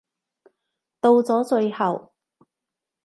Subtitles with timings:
[0.99, 2.11] 到咗最後